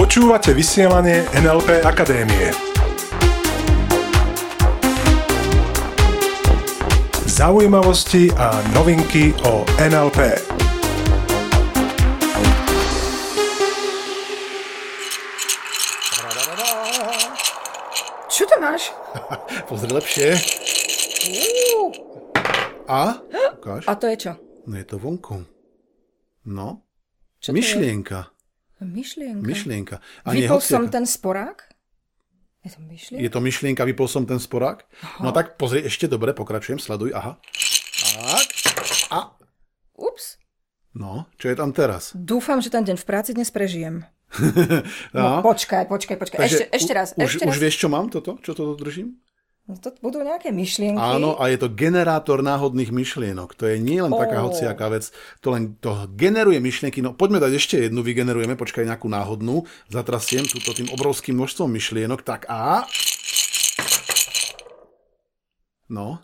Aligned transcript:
Počúvate 0.00 0.56
vysielanie 0.56 1.28
NLP 1.36 1.84
Akadémie. 1.84 2.48
Zaujímavosti 7.28 8.32
a 8.32 8.64
novinky 8.72 9.36
o 9.44 9.64
NLP. 9.76 10.40
Čo 18.32 18.48
to 18.48 18.56
máš? 18.56 18.88
Pozri 19.68 19.92
lepšie. 19.92 20.28
A? 22.88 23.20
Ukáž. 23.60 23.84
A 23.84 23.92
to 24.00 24.08
je 24.08 24.16
čo? 24.16 24.32
No 24.64 24.80
je 24.80 24.84
to 24.88 24.96
vonku. 24.96 25.44
No. 26.48 26.91
Čo 27.42 27.50
to 27.50 27.58
myšlienka. 27.58 28.18
je? 28.78 28.86
Myšlienka. 28.86 29.42
Myšlienka. 29.42 29.96
A 30.22 30.28
Vypol 30.30 30.62
som 30.62 30.86
ten 30.86 31.02
sporák? 31.02 31.58
Je 32.62 32.70
to 32.70 32.78
myšlienka? 32.78 33.22
Je 33.26 33.28
to 33.30 33.38
myšlienka, 33.42 33.82
vypol 33.82 34.06
som 34.06 34.22
ten 34.22 34.38
sporák. 34.38 34.86
No 35.18 35.34
tak 35.34 35.58
pozri, 35.58 35.82
ešte 35.82 36.06
dobre, 36.06 36.30
pokračujem, 36.30 36.78
sleduj, 36.78 37.10
aha. 37.10 37.42
Tak. 37.42 38.46
A. 39.10 39.18
Ups. 39.98 40.38
No, 40.94 41.26
čo 41.42 41.50
je 41.50 41.56
tam 41.58 41.74
teraz? 41.74 42.14
Dúfam, 42.14 42.62
že 42.62 42.70
ten 42.70 42.86
deň 42.86 42.94
v 43.02 43.06
práci 43.06 43.34
dnes 43.34 43.50
prežijem. 43.50 44.06
No. 45.12 45.42
No, 45.42 45.44
počkaj, 45.44 45.90
počkaj, 45.92 46.16
počkaj. 46.16 46.40
Ešte, 46.48 46.64
ešte 46.72 46.92
raz, 46.96 47.12
už, 47.12 47.36
ešte 47.36 47.44
už 47.44 47.58
raz. 47.58 47.62
vieš, 47.68 47.76
čo 47.84 47.88
mám 47.92 48.08
toto? 48.08 48.40
Čo 48.40 48.56
toto 48.56 48.78
držím? 48.80 49.20
No, 49.62 49.78
to 49.78 49.94
budú 50.02 50.26
nejaké 50.26 50.50
myšlienky. 50.50 50.98
Áno, 50.98 51.38
a 51.38 51.46
je 51.46 51.54
to 51.54 51.70
generátor 51.70 52.42
náhodných 52.42 52.90
myšlienok. 52.90 53.54
To 53.54 53.70
je 53.70 53.78
nie 53.78 54.02
len 54.02 54.10
taká 54.10 54.42
Ó. 54.42 54.50
hociaká 54.50 54.90
vec, 54.90 55.14
to 55.38 55.54
len 55.54 55.78
to 55.78 56.10
generuje 56.18 56.58
myšlienky. 56.58 56.98
No 56.98 57.14
poďme 57.14 57.38
dať 57.38 57.52
ešte 57.54 57.76
jednu, 57.78 58.02
vygenerujeme, 58.02 58.58
počkaj 58.58 58.82
nejakú 58.82 59.06
náhodnú. 59.06 59.62
Zatrasiem 59.86 60.50
túto 60.50 60.74
tým 60.74 60.90
obrovským 60.90 61.38
množstvom 61.38 61.70
myšlienok. 61.70 62.26
Tak 62.26 62.50
a... 62.50 62.90
No, 65.86 66.18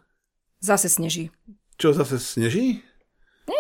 Zase 0.59 0.91
sneží. 0.91 1.31
čo 1.79 1.95
zase 1.95 2.19
sneží? 2.19 2.83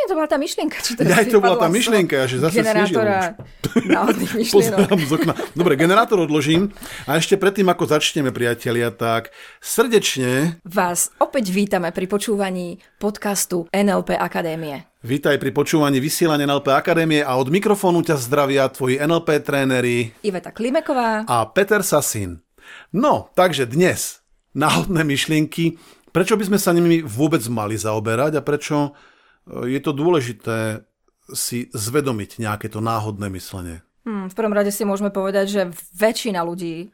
To 0.08 0.16
bola 0.16 0.24
tá 0.24 0.40
myšlienka. 0.40 0.76
Čo 0.80 0.96
Ja, 0.98 1.20
to 1.22 1.36
bola 1.38 1.60
tá 1.60 1.68
myšlienka, 1.68 2.24
že 2.24 2.40
zase 2.40 2.58
Generátora 2.58 3.36
náhodných 3.92 4.32
myšlienok. 4.40 4.88
Z 4.88 5.12
okna. 5.12 5.32
Dobre, 5.52 5.76
generátor 5.76 6.16
odložím. 6.18 6.72
A 7.04 7.14
ešte 7.14 7.36
predtým, 7.36 7.68
ako 7.68 7.84
začneme, 7.86 8.32
priatelia, 8.32 8.88
tak 8.88 9.28
srdečne 9.60 10.58
Vás 10.64 11.12
opäť 11.16 11.52
vítame 11.52 11.92
pri 11.92 12.04
počúvaní 12.04 12.66
podcastu 12.96 13.68
NLP 13.68 14.16
Akadémie. 14.16 14.88
vítaj 14.98 15.36
pri 15.36 15.52
počúvaní 15.52 16.00
vysielania 16.00 16.48
NLP 16.48 16.72
Akadémie 16.72 17.20
a 17.20 17.36
od 17.36 17.48
mikrofónu 17.48 18.00
ťa 18.00 18.16
zdravia 18.16 18.66
tvoji 18.66 18.96
NLP 18.98 19.44
tréneri 19.44 20.10
Iveta 20.20 20.50
Klimeková. 20.50 21.22
a 21.24 21.46
Peter 21.46 21.84
Sasin. 21.84 22.40
No, 22.90 23.28
takže 23.32 23.64
dnes 23.64 24.24
náhodné 24.52 25.04
myšlienky, 25.04 25.76
prečo 26.10 26.34
by 26.34 26.48
sme 26.48 26.58
sa 26.58 26.72
nimi 26.72 27.00
vôbec 27.00 27.44
mali 27.46 27.76
zaoberať 27.76 28.40
a 28.40 28.42
prečo 28.42 28.96
je 29.48 29.80
to 29.80 29.92
dôležité 29.96 30.84
si 31.32 31.68
zvedomiť 31.72 32.40
nejaké 32.40 32.72
to 32.72 32.80
náhodné 32.80 33.28
myslenie. 33.36 33.84
Hm, 34.08 34.32
v 34.32 34.34
prvom 34.34 34.56
rade 34.56 34.72
si 34.72 34.88
môžeme 34.88 35.12
povedať, 35.12 35.46
že 35.48 35.62
väčšina 35.96 36.40
ľudí 36.40 36.88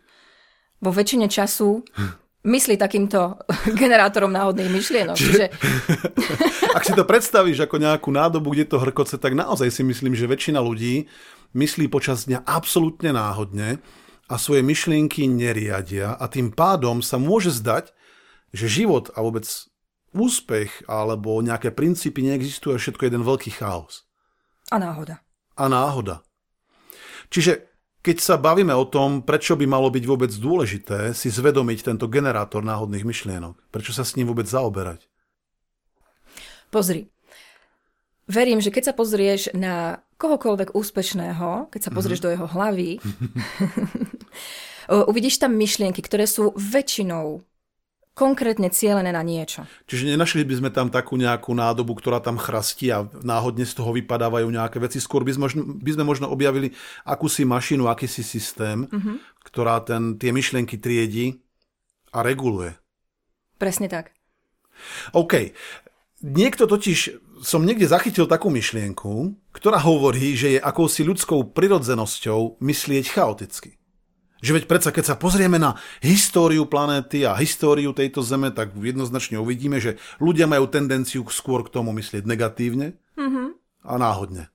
vo 0.82 0.90
väčšine 0.90 1.30
času 1.30 1.86
myslí 2.54 2.74
takýmto 2.76 3.38
generátorom 3.80 4.34
náhodných 4.34 4.70
myšlienok. 4.70 5.16
Čiže 5.16 5.44
Ak 6.76 6.82
si 6.82 6.92
to 6.92 7.06
predstavíš 7.06 7.62
ako 7.64 7.78
nejakú 7.78 8.10
nádobu, 8.10 8.50
kde 8.50 8.66
to 8.66 8.82
hrkoce, 8.82 9.14
tak 9.22 9.38
naozaj 9.38 9.70
si 9.70 9.86
myslím, 9.86 10.18
že 10.18 10.26
väčšina 10.26 10.58
ľudí 10.58 11.06
myslí 11.54 11.86
počas 11.86 12.26
dňa 12.26 12.42
absolútne 12.42 13.14
náhodne 13.14 13.78
a 14.26 14.34
svoje 14.42 14.66
myšlienky 14.66 15.30
neriadia 15.30 16.18
a 16.18 16.26
tým 16.26 16.50
pádom 16.50 16.98
sa 16.98 17.14
môže 17.14 17.54
zdať, 17.54 17.94
že 18.50 18.66
život 18.66 19.14
a 19.14 19.22
vôbec 19.22 19.46
úspech 20.14 20.86
alebo 20.86 21.42
nejaké 21.42 21.74
princípy 21.74 22.22
neexistujú 22.22 22.78
všetko 22.78 23.02
je 23.04 23.08
jeden 23.10 23.26
veľký 23.26 23.50
chaos. 23.58 24.06
a 24.70 24.78
náhoda. 24.80 25.20
A 25.58 25.68
náhoda. 25.68 26.24
Čiže 27.28 27.68
keď 28.04 28.16
sa 28.20 28.36
bavíme 28.36 28.72
o 28.72 28.86
tom, 28.86 29.24
prečo 29.26 29.58
by 29.58 29.66
malo 29.66 29.88
byť 29.90 30.04
vôbec 30.06 30.32
dôležité 30.32 31.12
si 31.16 31.28
zvedomiť 31.32 31.88
tento 31.88 32.06
generátor 32.06 32.62
náhodných 32.62 33.04
myšlienok, 33.04 33.70
prečo 33.72 33.96
sa 33.96 34.04
s 34.04 34.14
ním 34.14 34.28
vôbec 34.28 34.44
zaoberať, 34.44 35.08
Pozri. 36.74 37.06
Verím, 38.26 38.58
že 38.58 38.74
keď 38.74 38.90
sa 38.90 38.94
pozrieš 38.98 39.54
na 39.54 40.02
kohokoľvek 40.18 40.74
úspešného, 40.74 41.70
keď 41.70 41.80
sa 41.86 41.94
pozrieš 41.94 42.18
do 42.18 42.34
jeho 42.34 42.50
hlavy, 42.50 42.98
uvidíš 45.10 45.38
tam 45.38 45.54
myšlienky, 45.54 46.02
ktoré 46.02 46.26
sú 46.26 46.50
väčšinou 46.58 47.46
konkrétne 48.14 48.70
cielené 48.70 49.10
na 49.10 49.26
niečo. 49.26 49.66
Čiže 49.90 50.14
nenašli 50.14 50.46
by 50.46 50.54
sme 50.62 50.70
tam 50.70 50.88
takú 50.88 51.18
nejakú 51.18 51.50
nádobu, 51.50 51.98
ktorá 51.98 52.22
tam 52.22 52.38
chrastí 52.38 52.88
a 52.94 53.10
náhodne 53.26 53.66
z 53.66 53.74
toho 53.74 53.90
vypadávajú 53.90 54.46
nejaké 54.46 54.78
veci. 54.78 55.02
Skôr 55.02 55.26
by 55.26 55.34
sme 55.34 55.42
možno, 55.50 55.62
by 55.66 55.90
sme 55.98 56.04
možno 56.06 56.26
objavili 56.30 56.70
akúsi 57.02 57.42
mašinu, 57.42 57.90
akýsi 57.90 58.22
systém, 58.22 58.86
mm-hmm. 58.86 59.16
ktorá 59.50 59.82
ten, 59.82 60.14
tie 60.14 60.30
myšlienky 60.30 60.78
triedi 60.78 61.42
a 62.14 62.22
reguluje. 62.22 62.78
Presne 63.58 63.90
tak. 63.90 64.14
OK. 65.10 65.50
Niekto 66.24 66.70
totiž, 66.70 67.20
som 67.42 67.66
niekde 67.66 67.90
zachytil 67.90 68.24
takú 68.30 68.48
myšlienku, 68.48 69.34
ktorá 69.52 69.82
hovorí, 69.82 70.38
že 70.38 70.56
je 70.56 70.60
akousi 70.62 71.04
ľudskou 71.04 71.52
prirodzenosťou 71.52 72.62
myslieť 72.62 73.04
chaoticky. 73.10 73.76
Že 74.44 74.60
veď 74.60 74.64
predsa, 74.68 74.92
keď 74.92 75.04
sa 75.08 75.16
pozrieme 75.16 75.56
na 75.56 75.80
históriu 76.04 76.68
planéty 76.68 77.24
a 77.24 77.32
históriu 77.32 77.96
tejto 77.96 78.20
Zeme, 78.20 78.52
tak 78.52 78.76
jednoznačne 78.76 79.40
uvidíme, 79.40 79.80
že 79.80 79.96
ľudia 80.20 80.44
majú 80.44 80.68
tendenciu 80.68 81.24
skôr 81.32 81.64
k 81.64 81.72
tomu 81.72 81.96
myslieť 81.96 82.28
negatívne 82.28 83.00
mm-hmm. 83.16 83.46
a 83.88 83.94
náhodne. 83.96 84.52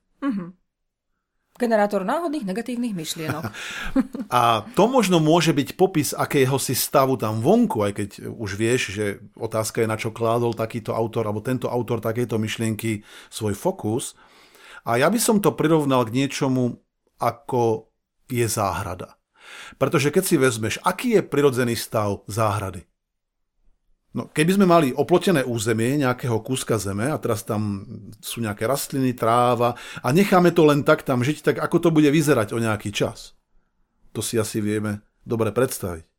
Generátor 1.60 2.08
náhodných 2.08 2.48
negatívnych 2.48 2.96
myšlienok. 2.96 3.52
A 4.32 4.64
to 4.72 4.88
možno 4.88 5.20
môže 5.20 5.52
byť 5.52 5.76
popis 5.76 6.16
akéhosi 6.16 6.72
stavu 6.72 7.20
tam 7.20 7.44
vonku, 7.44 7.84
aj 7.84 7.92
keď 8.00 8.10
už 8.32 8.50
vieš, 8.56 8.96
že 8.96 9.20
otázka 9.36 9.84
je, 9.84 9.90
na 9.90 10.00
čo 10.00 10.08
kládol 10.08 10.56
takýto 10.56 10.96
autor, 10.96 11.28
alebo 11.28 11.44
tento 11.44 11.68
autor 11.68 12.00
takejto 12.00 12.40
myšlienky 12.40 13.04
svoj 13.28 13.52
fokus. 13.52 14.16
A 14.88 14.96
ja 14.96 15.12
by 15.12 15.20
som 15.20 15.36
to 15.44 15.52
prirovnal 15.52 16.08
k 16.08 16.24
niečomu, 16.24 16.80
ako 17.20 17.92
je 18.32 18.48
záhrada. 18.48 19.19
Pretože 19.78 20.12
keď 20.12 20.24
si 20.26 20.36
vezmeš, 20.36 20.74
aký 20.82 21.18
je 21.18 21.22
prirodzený 21.22 21.74
stav 21.78 22.22
záhrady? 22.26 22.84
No, 24.10 24.26
keby 24.26 24.58
sme 24.58 24.66
mali 24.66 24.90
oplotené 24.90 25.46
územie 25.46 25.94
nejakého 26.02 26.42
kúska 26.42 26.82
zeme 26.82 27.06
a 27.06 27.16
teraz 27.22 27.46
tam 27.46 27.86
sú 28.18 28.42
nejaké 28.42 28.66
rastliny, 28.66 29.14
tráva 29.14 29.78
a 30.02 30.08
necháme 30.10 30.50
to 30.50 30.66
len 30.66 30.82
tak 30.82 31.06
tam 31.06 31.22
žiť, 31.22 31.38
tak 31.46 31.56
ako 31.62 31.76
to 31.78 31.88
bude 31.94 32.10
vyzerať 32.10 32.50
o 32.50 32.58
nejaký 32.58 32.90
čas? 32.90 33.38
To 34.10 34.18
si 34.18 34.34
asi 34.34 34.58
vieme 34.58 35.06
dobre 35.22 35.54
predstaviť. 35.54 36.10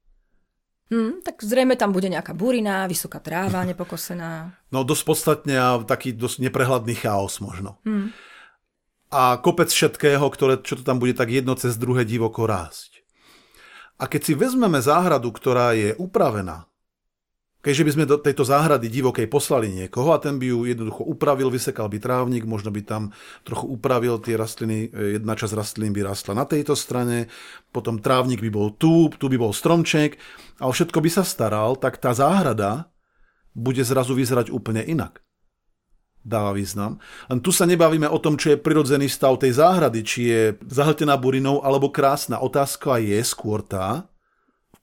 Hm, 0.92 1.24
tak 1.24 1.40
zrejme 1.44 1.80
tam 1.80 1.96
bude 1.96 2.12
nejaká 2.12 2.36
burina, 2.36 2.88
vysoká 2.88 3.20
tráva, 3.20 3.64
nepokosená. 3.72 4.56
No 4.72 4.88
dosť 4.88 5.04
podstatne 5.04 5.56
a 5.60 5.80
taký 5.84 6.16
dosť 6.16 6.48
neprehľadný 6.48 6.96
chaos 6.96 7.44
možno. 7.44 7.76
Hmm. 7.84 8.16
A 9.12 9.36
kopec 9.44 9.68
všetkého, 9.68 10.24
ktoré, 10.32 10.64
čo 10.64 10.80
to 10.80 10.88
tam 10.88 10.96
bude 10.96 11.12
tak 11.12 11.28
jedno 11.28 11.60
cez 11.60 11.76
druhé 11.76 12.08
divoko 12.08 12.48
rásť. 12.48 13.01
A 14.02 14.10
keď 14.10 14.22
si 14.26 14.34
vezmeme 14.34 14.82
záhradu, 14.82 15.30
ktorá 15.30 15.78
je 15.78 15.94
upravená, 15.94 16.66
keďže 17.62 17.86
by 17.86 17.92
sme 17.94 18.10
do 18.10 18.18
tejto 18.18 18.42
záhrady 18.42 18.90
divokej 18.90 19.30
poslali 19.30 19.70
niekoho 19.70 20.10
a 20.10 20.18
ten 20.18 20.42
by 20.42 20.50
ju 20.50 20.66
jednoducho 20.66 21.06
upravil, 21.06 21.54
vysekal 21.54 21.86
by 21.86 22.02
trávnik, 22.02 22.50
možno 22.50 22.74
by 22.74 22.82
tam 22.82 23.14
trochu 23.46 23.70
upravil 23.70 24.18
tie 24.18 24.34
rastliny, 24.34 24.90
jedna 24.90 25.38
časť 25.38 25.54
rastlín 25.54 25.94
by 25.94 26.02
rastla 26.02 26.34
na 26.34 26.50
tejto 26.50 26.74
strane, 26.74 27.30
potom 27.70 28.02
trávnik 28.02 28.42
by 28.42 28.50
bol 28.50 28.74
tu, 28.74 29.14
tu 29.14 29.30
by 29.30 29.38
bol 29.38 29.54
stromček 29.54 30.18
a 30.58 30.66
o 30.66 30.74
všetko 30.74 30.98
by 30.98 31.10
sa 31.14 31.22
staral, 31.22 31.78
tak 31.78 32.02
tá 32.02 32.10
záhrada 32.18 32.90
bude 33.54 33.86
zrazu 33.86 34.18
vyzerať 34.18 34.50
úplne 34.50 34.82
inak. 34.82 35.22
Dáva 36.22 36.54
význam. 36.54 37.02
Len 37.34 37.42
tu 37.42 37.50
sa 37.50 37.66
nebavíme 37.66 38.06
o 38.06 38.22
tom, 38.22 38.38
čo 38.38 38.54
je 38.54 38.62
prirodzený 38.62 39.10
stav 39.10 39.42
tej 39.42 39.58
záhrady, 39.58 40.00
či 40.06 40.20
je 40.30 40.42
zahltená 40.70 41.18
burinou 41.18 41.66
alebo 41.66 41.90
krásna. 41.90 42.38
Otázka 42.38 43.02
je 43.02 43.18
skôr 43.26 43.66
tá, 43.66 44.06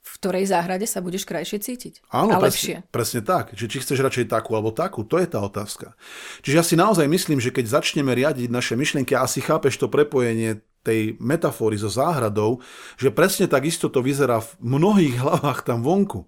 V 0.09 0.17
ktorej 0.25 0.49
záhrade 0.49 0.89
sa 0.89 1.05
budeš 1.05 1.29
krajšie 1.29 1.61
cítiť. 1.61 1.95
Áno, 2.11 2.33
a 2.35 2.41
presne, 2.41 2.49
lepšie. 2.49 2.77
presne 2.89 3.21
tak. 3.21 3.53
Že 3.53 3.65
či 3.71 3.79
chceš 3.85 3.99
radšej 4.01 4.27
takú 4.33 4.57
alebo 4.57 4.73
takú, 4.73 5.05
to 5.05 5.21
je 5.21 5.29
tá 5.29 5.39
otázka. 5.39 5.95
Čiže 6.43 6.57
ja 6.57 6.65
si 6.65 6.75
naozaj 6.81 7.07
myslím, 7.07 7.39
že 7.39 7.53
keď 7.53 7.71
začneme 7.79 8.17
riadiť 8.17 8.49
naše 8.49 8.75
myšlienky, 8.75 9.13
a 9.13 9.29
asi 9.29 9.45
chápeš 9.45 9.77
to 9.77 9.87
prepojenie 9.87 10.65
tej 10.83 11.21
metafóry 11.21 11.77
so 11.77 11.93
záhradou, 11.93 12.65
že 12.97 13.13
presne 13.13 13.45
takisto 13.45 13.93
to 13.93 14.01
vyzerá 14.01 14.41
v 14.41 14.51
mnohých 14.65 15.21
hlavách 15.23 15.63
tam 15.63 15.85
vonku. 15.85 16.25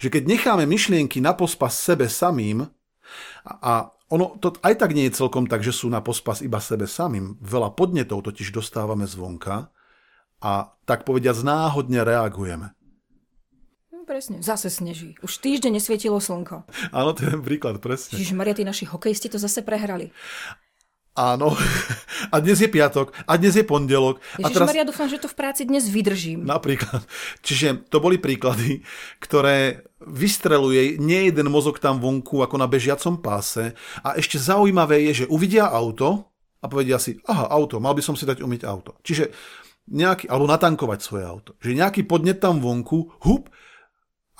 Že 0.00 0.08
keď 0.16 0.22
necháme 0.24 0.64
myšlienky 0.64 1.20
na 1.20 1.36
pospas 1.36 1.76
sebe 1.76 2.08
samým 2.08 2.64
a 3.44 3.92
ono 4.10 4.34
to 4.42 4.58
aj 4.66 4.74
tak 4.74 4.90
nie 4.90 5.06
je 5.06 5.16
celkom 5.22 5.46
tak, 5.46 5.62
že 5.62 5.70
sú 5.70 5.86
na 5.86 6.02
pospas 6.02 6.42
iba 6.42 6.58
sebe 6.58 6.90
samým. 6.90 7.38
Veľa 7.38 7.78
podnetov 7.78 8.26
totiž 8.26 8.50
dostávame 8.50 9.06
zvonka 9.06 9.70
a 10.42 10.74
tak 10.82 11.06
povediať 11.06 11.46
náhodne 11.46 12.02
reagujeme. 12.02 12.74
Hm, 13.94 14.04
presne, 14.10 14.36
zase 14.42 14.66
sneží. 14.66 15.14
Už 15.22 15.38
týždeň 15.38 15.78
nesvietilo 15.78 16.18
slnko. 16.18 16.66
Áno, 16.98 17.14
to 17.14 17.22
je 17.22 17.38
príklad, 17.38 17.78
presne. 17.78 18.18
Čiže 18.18 18.34
Maria, 18.34 18.58
tí 18.58 18.66
naši 18.66 18.90
hokejisti 18.90 19.30
to 19.30 19.38
zase 19.38 19.62
prehrali. 19.62 20.10
Áno. 21.16 21.54
A 22.32 22.38
dnes 22.38 22.60
je 22.60 22.68
piatok, 22.68 23.16
a 23.26 23.40
dnes 23.40 23.56
je 23.56 23.64
pondelok. 23.64 24.20
Ježiš, 24.36 24.44
a 24.44 24.48
teraz... 24.52 24.66
Maria, 24.70 24.84
dúfam, 24.84 25.08
že 25.08 25.18
to 25.18 25.26
v 25.26 25.34
práci 25.34 25.64
dnes 25.64 25.88
vydržím. 25.88 26.44
Napríklad. 26.44 27.02
Čiže 27.46 27.88
to 27.88 27.98
boli 27.98 28.20
príklady, 28.20 28.84
ktoré 29.18 29.88
vystreluje 30.04 31.00
nie 31.00 31.32
jeden 31.32 31.48
mozog 31.48 31.80
tam 31.80 31.98
vonku 31.98 32.44
ako 32.44 32.60
na 32.60 32.68
bežiacom 32.68 33.18
páse. 33.24 33.72
A 34.04 34.14
ešte 34.20 34.36
zaujímavé 34.36 35.00
je, 35.10 35.24
že 35.24 35.30
uvidia 35.32 35.66
auto 35.66 36.28
a 36.60 36.68
povedia 36.68 37.00
si, 37.00 37.16
aha, 37.24 37.48
auto, 37.50 37.80
mal 37.80 37.96
by 37.96 38.04
som 38.04 38.14
si 38.14 38.28
dať 38.28 38.44
umyť 38.44 38.62
auto. 38.68 39.00
Čiže 39.00 39.32
nejaký, 39.90 40.28
alebo 40.28 40.46
natankovať 40.46 41.00
svoje 41.00 41.24
auto. 41.24 41.56
Že 41.58 41.80
nejaký 41.80 42.04
podnet 42.04 42.38
tam 42.38 42.60
vonku, 42.60 43.16
hup, 43.26 43.48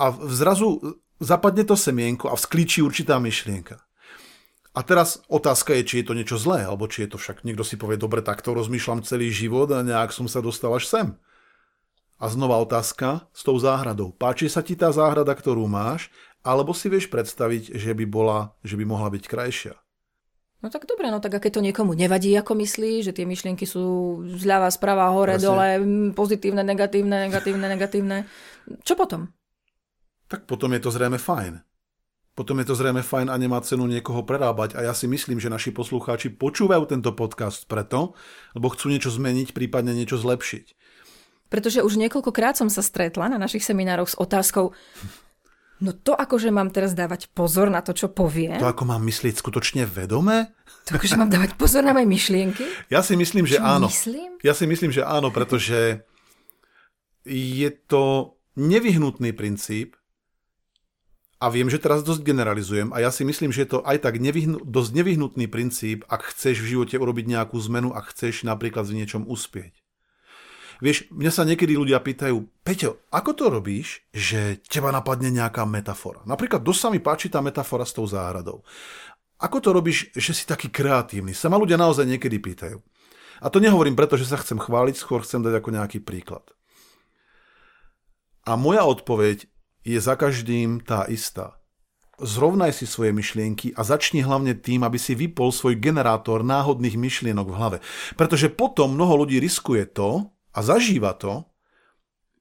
a 0.01 0.17
zrazu 0.33 0.81
zapadne 1.21 1.69
to 1.69 1.77
semienko 1.77 2.33
a 2.33 2.35
vzklíči 2.37 2.81
určitá 2.81 3.21
myšlienka. 3.21 3.77
A 4.71 4.87
teraz 4.87 5.19
otázka 5.27 5.75
je, 5.75 5.83
či 5.83 5.95
je 6.01 6.07
to 6.07 6.15
niečo 6.15 6.39
zlé, 6.39 6.63
alebo 6.63 6.87
či 6.87 7.03
je 7.03 7.11
to 7.15 7.19
však, 7.19 7.43
niekto 7.43 7.67
si 7.67 7.75
povie, 7.75 7.99
dobre, 7.99 8.23
takto 8.23 8.55
rozmýšľam 8.55 9.03
celý 9.03 9.35
život 9.35 9.67
a 9.75 9.83
nejak 9.83 10.15
som 10.15 10.31
sa 10.31 10.39
dostal 10.39 10.71
až 10.71 10.87
sem. 10.87 11.09
A 12.23 12.31
znova 12.31 12.55
otázka 12.63 13.27
s 13.35 13.43
tou 13.43 13.59
záhradou. 13.59 14.15
Páči 14.15 14.47
sa 14.47 14.63
ti 14.63 14.79
tá 14.79 14.95
záhrada, 14.95 15.35
ktorú 15.35 15.67
máš, 15.67 16.07
alebo 16.47 16.71
si 16.71 16.87
vieš 16.87 17.11
predstaviť, 17.11 17.75
že 17.75 17.91
by, 17.99 18.05
bola, 18.07 18.55
že 18.63 18.79
by 18.79 18.85
mohla 18.87 19.11
byť 19.11 19.25
krajšia? 19.27 19.75
No 20.61 20.69
tak 20.69 20.85
dobre, 20.87 21.09
no 21.09 21.19
tak 21.19 21.35
a 21.35 21.43
keď 21.43 21.59
to 21.59 21.67
niekomu 21.67 21.97
nevadí, 21.97 22.31
ako 22.37 22.53
myslí, 22.61 23.01
že 23.01 23.17
tie 23.17 23.25
myšlienky 23.25 23.65
sú 23.65 24.21
zľava, 24.37 24.69
sprava, 24.69 25.09
hore, 25.11 25.41
Presne. 25.41 25.47
dole, 25.49 25.69
pozitívne, 26.13 26.63
negatívne, 26.63 27.27
negatívne, 27.27 27.67
negatívne, 27.67 28.19
čo 28.85 28.93
potom? 28.93 29.33
Tak 30.29 30.45
potom 30.45 30.77
je 30.77 30.85
to 30.85 30.93
zrejme 30.93 31.17
fajn 31.17 31.70
potom 32.41 32.57
je 32.57 32.73
to 32.73 32.73
zrejme 32.73 33.05
fajn 33.05 33.29
a 33.29 33.37
nemá 33.37 33.61
cenu 33.61 33.85
niekoho 33.85 34.25
prerábať. 34.25 34.73
A 34.73 34.89
ja 34.89 34.97
si 34.97 35.05
myslím, 35.05 35.37
že 35.37 35.53
naši 35.53 35.77
poslucháči 35.77 36.33
počúvajú 36.33 36.89
tento 36.89 37.13
podcast 37.13 37.69
preto, 37.69 38.17
lebo 38.57 38.73
chcú 38.73 38.89
niečo 38.89 39.13
zmeniť, 39.13 39.53
prípadne 39.53 39.93
niečo 39.93 40.17
zlepšiť. 40.17 40.73
Pretože 41.53 41.85
už 41.85 42.01
niekoľkokrát 42.01 42.57
som 42.57 42.73
sa 42.73 42.81
stretla 42.81 43.29
na 43.29 43.37
našich 43.37 43.61
seminároch 43.61 44.17
s 44.17 44.17
otázkou, 44.17 44.73
no 45.85 45.91
to 45.93 46.17
akože 46.17 46.49
mám 46.49 46.73
teraz 46.73 46.97
dávať 46.97 47.29
pozor 47.29 47.69
na 47.69 47.85
to, 47.85 47.93
čo 47.93 48.09
povie. 48.09 48.57
To 48.57 48.73
ako 48.73 48.89
mám 48.89 49.05
myslieť 49.05 49.37
skutočne 49.37 49.85
vedome? 49.85 50.57
To 50.89 50.97
akože 50.97 51.21
mám 51.21 51.29
dávať 51.29 51.61
pozor 51.61 51.85
na 51.85 51.93
moje 51.93 52.09
myšlienky? 52.09 52.65
Ja 52.95 53.05
si 53.05 53.21
myslím, 53.21 53.45
že 53.45 53.61
čo 53.61 53.69
áno. 53.69 53.93
Myslím? 53.93 54.41
Ja 54.41 54.57
si 54.57 54.65
myslím, 54.65 54.97
že 54.97 55.05
áno, 55.05 55.29
pretože 55.29 56.09
je 57.29 57.69
to 57.85 58.33
nevyhnutný 58.57 59.37
princíp, 59.37 60.00
a 61.41 61.49
viem, 61.49 61.73
že 61.73 61.81
teraz 61.81 62.05
dosť 62.05 62.21
generalizujem 62.21 62.93
a 62.93 63.01
ja 63.01 63.09
si 63.09 63.25
myslím, 63.25 63.49
že 63.49 63.65
je 63.65 63.71
to 63.73 63.79
aj 63.81 64.05
tak 64.05 64.21
nevyhnu, 64.21 64.61
dosť 64.61 64.91
nevyhnutný 64.93 65.49
princíp, 65.49 66.05
ak 66.05 66.37
chceš 66.37 66.61
v 66.61 66.77
živote 66.77 67.01
urobiť 67.01 67.25
nejakú 67.33 67.57
zmenu 67.57 67.97
a 67.97 68.05
chceš 68.05 68.45
napríklad 68.45 68.85
v 68.85 69.01
niečom 69.01 69.25
uspieť. 69.25 69.73
Vieš, 70.85 71.13
mňa 71.13 71.33
sa 71.33 71.45
niekedy 71.45 71.77
ľudia 71.77 72.01
pýtajú, 72.01 72.41
Peťo, 72.65 73.05
ako 73.13 73.31
to 73.37 73.45
robíš, 73.53 74.05
že 74.13 74.61
teba 74.65 74.89
napadne 74.93 75.29
nejaká 75.29 75.65
metafora? 75.69 76.25
Napríklad 76.25 76.65
dosť 76.65 76.81
sa 76.81 76.89
mi 76.89 77.01
páči 77.01 77.29
tá 77.29 77.45
metafora 77.45 77.85
s 77.85 77.93
tou 77.93 78.09
záhradou. 78.09 78.65
Ako 79.41 79.61
to 79.61 79.73
robíš, 79.73 80.13
že 80.13 80.33
si 80.37 80.45
taký 80.45 80.69
kreatívny? 80.69 81.33
Sa 81.33 81.53
ľudia 81.53 81.81
naozaj 81.81 82.05
niekedy 82.05 82.37
pýtajú. 82.41 82.81
A 83.41 83.49
to 83.49 83.61
nehovorím 83.61 83.97
preto, 83.97 84.21
že 84.21 84.29
sa 84.29 84.37
chcem 84.37 84.61
chváliť, 84.61 84.97
skôr 84.97 85.25
chcem 85.25 85.41
dať 85.41 85.61
ako 85.61 85.69
nejaký 85.73 85.99
príklad. 86.05 86.45
A 88.45 88.57
moja 88.57 88.85
odpoveď 88.85 89.49
je 89.85 89.99
za 89.99 90.15
každým 90.17 90.85
tá 90.85 91.09
istá. 91.09 91.56
Zrovnaj 92.21 92.77
si 92.77 92.85
svoje 92.85 93.17
myšlienky 93.17 93.73
a 93.73 93.81
začni 93.81 94.21
hlavne 94.21 94.53
tým, 94.53 94.85
aby 94.85 95.00
si 95.00 95.17
vypol 95.17 95.49
svoj 95.56 95.81
generátor 95.81 96.44
náhodných 96.44 97.00
myšlienok 97.00 97.47
v 97.49 97.56
hlave. 97.56 97.79
Pretože 98.12 98.53
potom 98.53 98.93
mnoho 98.93 99.25
ľudí 99.25 99.41
riskuje 99.41 99.88
to 99.88 100.29
a 100.53 100.61
zažíva 100.61 101.17
to, 101.17 101.49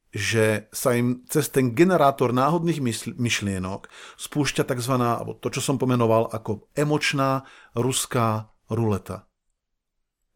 že 0.10 0.68
sa 0.74 0.98
im 0.98 1.24
cez 1.30 1.54
ten 1.54 1.78
generátor 1.78 2.34
náhodných 2.34 2.82
myšlienok 3.16 3.88
spúšťa 4.18 4.66
tzv. 4.68 4.94
alebo 5.00 5.38
to, 5.38 5.54
čo 5.54 5.62
som 5.62 5.78
pomenoval 5.78 6.28
ako 6.34 6.68
emočná 6.74 7.46
ruská 7.78 8.52
ruleta. 8.68 9.30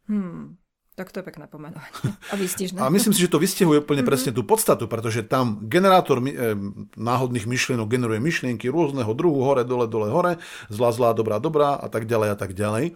Hmm. 0.07 0.61
Tak 0.93 1.09
to 1.09 1.21
je 1.21 1.25
pekné 1.25 1.49
pomenovanie. 1.49 1.89
A 2.29 2.37
výstižné. 2.37 2.77
A 2.77 2.85
myslím 2.93 3.17
si, 3.17 3.25
že 3.25 3.33
to 3.33 3.41
vystihuje 3.41 3.81
úplne 3.81 4.05
presne 4.05 4.29
tú 4.29 4.45
podstatu, 4.45 4.85
pretože 4.85 5.25
tam 5.25 5.65
generátor 5.65 6.21
e, 6.21 6.53
náhodných 6.93 7.49
myšlienok 7.49 7.89
generuje 7.89 8.21
myšlienky 8.21 8.69
rôzneho 8.69 9.09
druhu, 9.17 9.41
hore, 9.41 9.65
dole, 9.65 9.89
dole, 9.89 10.13
hore, 10.13 10.37
zlá, 10.69 10.93
zlá, 10.93 11.17
dobrá, 11.17 11.41
dobrá 11.41 11.81
a 11.81 11.89
tak 11.89 12.05
ďalej 12.05 12.29
a 12.29 12.37
tak 12.37 12.53
ďalej. 12.53 12.93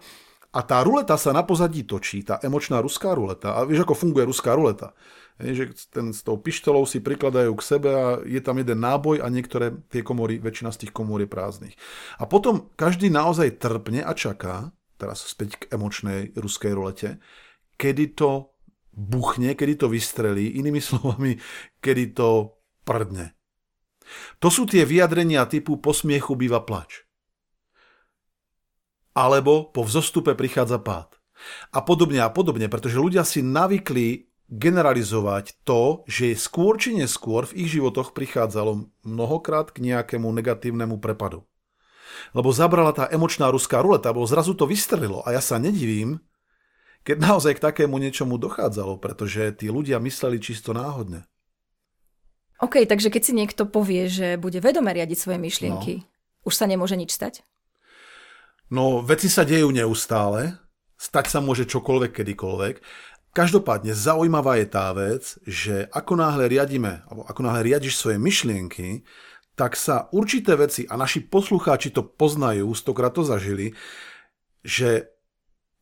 A 0.48 0.60
tá 0.64 0.80
ruleta 0.80 1.18
sa 1.18 1.34
na 1.34 1.42
pozadí 1.42 1.84
točí, 1.84 2.24
tá 2.24 2.40
emočná 2.40 2.80
ruská 2.80 3.12
ruleta. 3.12 3.58
A 3.58 3.66
vieš, 3.68 3.84
ako 3.84 3.98
funguje 3.98 4.24
ruská 4.24 4.54
ruleta? 4.54 4.96
Je, 5.38 5.54
že 5.54 5.64
ten 5.90 6.10
s 6.14 6.22
tou 6.22 6.38
pištolou 6.38 6.86
si 6.86 7.02
prikladajú 7.02 7.52
k 7.54 7.66
sebe 7.66 7.90
a 7.94 8.06
je 8.22 8.40
tam 8.42 8.58
jeden 8.58 8.78
náboj 8.78 9.22
a 9.22 9.30
niektoré 9.30 9.74
tie 9.90 10.02
komory, 10.02 10.38
väčšina 10.38 10.70
z 10.74 10.86
tých 10.86 10.92
komôr 10.94 11.22
je 11.22 11.30
prázdnych. 11.30 11.74
A 12.18 12.26
potom 12.26 12.70
každý 12.74 13.10
naozaj 13.10 13.58
trpne 13.60 14.02
a 14.02 14.14
čaká, 14.16 14.74
teraz 14.98 15.22
späť 15.26 15.62
k 15.62 15.78
emočnej 15.78 16.34
ruskej 16.34 16.74
rulete, 16.74 17.22
kedy 17.78 18.18
to 18.18 18.50
buchne, 18.92 19.54
kedy 19.54 19.78
to 19.78 19.86
vystrelí, 19.86 20.58
inými 20.58 20.82
slovami, 20.82 21.38
kedy 21.78 22.18
to 22.18 22.58
prdne. 22.82 23.38
To 24.42 24.48
sú 24.50 24.66
tie 24.66 24.82
vyjadrenia 24.82 25.46
typu 25.46 25.78
posmiechu 25.78 26.34
býva 26.34 26.64
plač. 26.64 27.06
Alebo 29.14 29.70
po 29.70 29.86
vzostupe 29.86 30.34
prichádza 30.34 30.82
pád. 30.82 31.14
A 31.70 31.78
podobne 31.86 32.18
a 32.26 32.30
podobne, 32.32 32.66
pretože 32.66 32.98
ľudia 32.98 33.22
si 33.22 33.46
navykli 33.46 34.26
generalizovať 34.48 35.60
to, 35.62 36.02
že 36.08 36.32
skôr 36.34 36.80
či 36.80 36.96
neskôr 36.96 37.44
v 37.44 37.62
ich 37.62 37.68
životoch 37.76 38.16
prichádzalo 38.16 38.88
mnohokrát 39.04 39.70
k 39.70 39.84
nejakému 39.84 40.24
negatívnemu 40.24 40.96
prepadu. 40.98 41.44
Lebo 42.32 42.50
zabrala 42.50 42.96
tá 42.96 43.06
emočná 43.12 43.52
ruská 43.52 43.84
ruleta, 43.84 44.10
lebo 44.10 44.24
zrazu 44.24 44.56
to 44.56 44.64
vystrelilo 44.64 45.20
a 45.28 45.36
ja 45.36 45.42
sa 45.44 45.60
nedivím, 45.60 46.18
keď 47.02 47.16
naozaj 47.18 47.56
k 47.58 47.64
takému 47.64 47.96
niečomu 47.98 48.36
dochádzalo, 48.36 48.98
pretože 49.00 49.54
tí 49.56 49.70
ľudia 49.70 49.98
mysleli 50.02 50.38
čisto 50.42 50.76
náhodne. 50.76 51.24
OK, 52.58 52.82
takže 52.90 53.08
keď 53.14 53.22
si 53.22 53.32
niekto 53.38 53.70
povie, 53.70 54.10
že 54.10 54.34
bude 54.34 54.58
vedome 54.58 54.90
riadiť 54.90 55.18
svoje 55.18 55.38
myšlienky, 55.38 56.02
no. 56.02 56.06
už 56.42 56.54
sa 56.58 56.66
nemôže 56.66 56.98
nič 56.98 57.14
stať? 57.14 57.46
No, 58.68 59.00
veci 59.00 59.30
sa 59.30 59.46
dejú 59.46 59.70
neustále, 59.70 60.58
stať 60.98 61.26
sa 61.30 61.38
môže 61.38 61.64
čokoľvek, 61.64 62.12
kedykoľvek. 62.12 62.74
Každopádne 63.32 63.94
zaujímavá 63.94 64.58
je 64.58 64.66
tá 64.66 64.90
vec, 64.90 65.38
že 65.46 65.86
ako 65.94 66.18
náhle 66.18 66.50
riadíme, 66.50 67.06
alebo 67.06 67.22
ako 67.30 67.40
náhle 67.46 67.62
riadiš 67.62 67.94
svoje 67.94 68.18
myšlienky, 68.18 69.06
tak 69.54 69.78
sa 69.78 70.10
určité 70.10 70.58
veci, 70.58 70.86
a 70.86 70.94
naši 70.98 71.22
poslucháči 71.22 71.94
to 71.94 72.02
poznajú, 72.02 72.74
stokrát 72.74 73.14
to 73.14 73.22
zažili, 73.22 73.74
že 74.66 75.14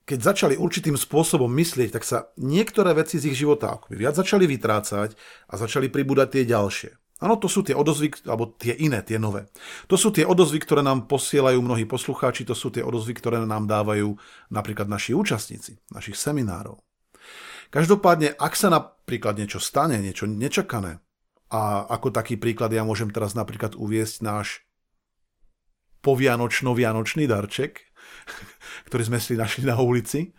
keď 0.06 0.18
začali 0.22 0.54
určitým 0.54 0.94
spôsobom 0.94 1.50
myslieť, 1.50 1.98
tak 1.98 2.06
sa 2.06 2.30
niektoré 2.38 2.94
veci 2.94 3.18
z 3.18 3.34
ich 3.34 3.36
života 3.42 3.74
akoby 3.74 3.98
viac 3.98 4.14
začali 4.14 4.46
vytrácať 4.46 5.18
a 5.50 5.54
začali 5.58 5.90
pribúdať 5.90 6.38
tie 6.38 6.44
ďalšie. 6.46 6.90
Áno, 7.16 7.40
to 7.40 7.48
sú 7.48 7.64
tie 7.64 7.72
odozvy, 7.72 8.12
alebo 8.28 8.54
tie 8.60 8.76
iné, 8.76 9.00
tie 9.00 9.16
nové. 9.16 9.48
To 9.88 9.96
sú 9.96 10.12
tie 10.12 10.28
odozvy, 10.28 10.60
ktoré 10.60 10.84
nám 10.84 11.08
posielajú 11.08 11.58
mnohí 11.64 11.88
poslucháči, 11.88 12.44
to 12.44 12.52
sú 12.52 12.68
tie 12.68 12.84
odozvy, 12.84 13.16
ktoré 13.16 13.40
nám 13.42 13.64
dávajú 13.64 14.14
napríklad 14.52 14.84
naši 14.84 15.16
účastníci, 15.16 15.80
našich 15.90 16.14
seminárov. 16.14 16.76
Každopádne, 17.72 18.36
ak 18.36 18.52
sa 18.52 18.68
napríklad 18.68 19.40
niečo 19.40 19.58
stane, 19.58 19.96
niečo 19.98 20.28
nečakané, 20.28 21.00
a 21.46 21.86
ako 21.88 22.10
taký 22.10 22.36
príklad 22.36 22.74
ja 22.74 22.82
môžem 22.82 23.10
teraz 23.14 23.38
napríklad 23.38 23.78
uviesť 23.78 24.16
náš 24.22 24.66
povianočno-vianočný 26.02 27.30
darček, 27.30 27.85
ktorý 28.88 29.02
sme 29.12 29.18
si 29.18 29.34
našli 29.34 29.66
na 29.66 29.78
ulici. 29.78 30.32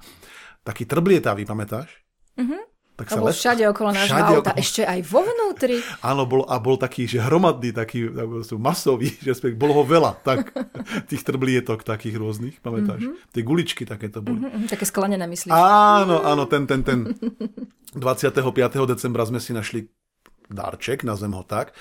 Taký 0.63 0.84
trblietavý, 0.84 1.48
pamätáš? 1.48 1.88
Mm-hmm. 2.36 2.62
Tak 2.98 3.13
sa 3.13 3.22
les... 3.22 3.38
všade 3.38 3.62
okolo 3.69 3.93
nášho 3.93 4.17
auta, 4.17 4.57
okolo... 4.57 4.57
ešte 4.57 4.81
aj 4.81 5.00
vo 5.05 5.22
vnútri. 5.22 5.77
Áno, 6.10 6.25
bol, 6.25 6.50
a 6.50 6.57
bol 6.57 6.81
taký, 6.81 7.05
že 7.05 7.22
hromadný, 7.22 7.69
taký 7.69 8.10
masový, 8.57 9.13
že 9.25 9.38
bolo 9.53 9.81
ho 9.81 9.84
veľa, 9.86 10.17
tak 10.25 10.50
tých 11.05 11.22
trblietok 11.22 11.86
takých 11.86 12.17
rôznych, 12.17 12.57
pamätáš? 12.57 13.05
Mm-hmm. 13.05 13.31
Tie 13.38 13.43
guličky 13.46 13.84
také 13.86 14.10
to 14.10 14.25
boli. 14.25 14.41
Mm-hmm, 14.41 14.65
také 14.65 14.89
sklenené, 14.89 15.29
myslíš? 15.29 15.53
Áno, 15.53 16.25
áno, 16.25 16.43
ten, 16.50 16.65
ten, 16.65 16.81
ten. 16.81 17.05
25. 17.93 18.34
decembra 18.89 19.24
sme 19.29 19.38
si 19.38 19.53
našli 19.53 19.93
darček, 20.50 21.05
nazvem 21.05 21.38
ho 21.38 21.46
tak, 21.46 21.77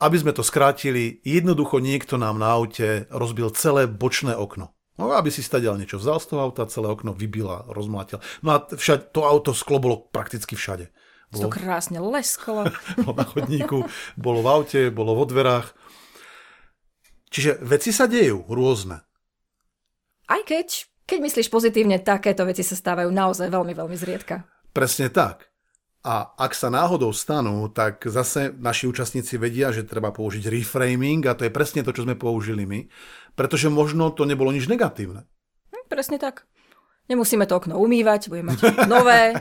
aby 0.00 0.16
sme 0.16 0.32
to 0.34 0.42
skrátili, 0.42 1.22
jednoducho 1.22 1.78
niekto 1.78 2.18
nám 2.18 2.40
na 2.40 2.50
aute 2.50 3.06
rozbil 3.12 3.52
celé 3.54 3.86
bočné 3.86 4.34
okno 4.34 4.73
No, 4.94 5.10
aby 5.10 5.26
si 5.26 5.42
stadial 5.42 5.74
niečo 5.74 5.98
vzal 5.98 6.22
z 6.22 6.26
toho 6.30 6.40
auta, 6.46 6.70
celé 6.70 6.86
okno 6.86 7.10
vybila, 7.10 7.66
rozmlátil. 7.66 8.22
No 8.46 8.54
a 8.54 8.62
všade, 8.62 9.10
to 9.10 9.26
auto 9.26 9.50
sklo 9.50 9.82
bolo 9.82 10.06
prakticky 10.06 10.54
všade. 10.54 10.94
Bolo, 11.34 11.50
to 11.50 11.54
krásne 11.58 11.98
lesklo. 11.98 12.70
bolo 13.02 13.14
na 13.18 13.26
chodníku, 13.26 13.90
bolo 14.14 14.38
v 14.46 14.48
aute, 14.48 14.82
bolo 14.94 15.18
vo 15.18 15.26
dverách. 15.26 15.74
Čiže 17.34 17.58
veci 17.66 17.90
sa 17.90 18.06
dejú 18.06 18.46
rôzne. 18.46 19.02
Aj 20.30 20.42
keď, 20.46 20.86
keď 21.02 21.18
myslíš 21.26 21.50
pozitívne, 21.50 21.98
takéto 21.98 22.46
veci 22.46 22.62
sa 22.62 22.78
stávajú 22.78 23.10
naozaj 23.10 23.50
veľmi, 23.50 23.74
veľmi 23.74 23.96
zriedka. 23.98 24.46
Presne 24.70 25.10
tak. 25.10 25.50
A 26.04 26.36
ak 26.36 26.52
sa 26.52 26.68
náhodou 26.68 27.16
stanú, 27.16 27.64
tak 27.72 28.04
zase 28.04 28.52
naši 28.60 28.84
účastníci 28.84 29.40
vedia, 29.40 29.72
že 29.72 29.88
treba 29.88 30.12
použiť 30.12 30.52
reframing 30.52 31.24
a 31.24 31.32
to 31.32 31.48
je 31.48 31.52
presne 31.52 31.80
to, 31.80 31.96
čo 31.96 32.04
sme 32.04 32.12
použili 32.12 32.68
my, 32.68 32.84
pretože 33.34 33.70
možno 33.70 34.10
to 34.10 34.26
nebolo 34.26 34.50
nič 34.50 34.66
negatívne. 34.70 35.26
Hm, 35.74 35.86
presne 35.90 36.18
tak. 36.18 36.46
Nemusíme 37.10 37.44
to 37.44 37.60
okno 37.60 37.76
umývať, 37.76 38.32
budeme 38.32 38.56
mať 38.56 38.58
nové, 38.92 39.36